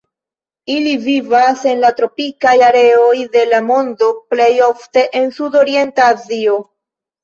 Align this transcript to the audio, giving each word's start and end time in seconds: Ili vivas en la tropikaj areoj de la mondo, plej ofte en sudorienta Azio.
Ili 0.75 0.93
vivas 1.03 1.65
en 1.73 1.83
la 1.83 1.91
tropikaj 1.99 2.55
areoj 2.71 3.13
de 3.37 3.47
la 3.55 3.63
mondo, 3.69 4.13
plej 4.35 4.51
ofte 4.73 5.09
en 5.25 5.33
sudorienta 5.41 6.13
Azio. 6.21 6.63